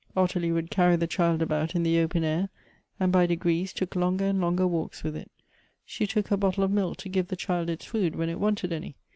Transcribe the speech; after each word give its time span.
Ottilie 0.17 0.51
would 0.51 0.71
carry 0.71 0.95
the 0.95 1.05
child 1.05 1.43
about 1.43 1.75
in 1.75 1.83
the 1.83 1.99
open 1.99 2.23
air, 2.23 2.49
and 2.99 3.11
by 3.11 3.27
degrees 3.27 3.71
took 3.71 3.95
longer 3.95 4.25
and 4.25 4.41
longer 4.41 4.65
walks 4.65 5.03
with 5.03 5.15
it. 5.15 5.29
She 5.85 6.07
took 6.07 6.29
her 6.29 6.37
bottle 6.37 6.63
of 6.63 6.71
milk 6.71 6.97
to 7.01 7.07
give 7.09 7.27
the 7.27 7.35
child 7.35 7.69
its 7.69 7.85
food 7.85 8.15
when 8.15 8.27
it 8.27 8.39
wanted 8.39 8.73
any. 8.73 8.95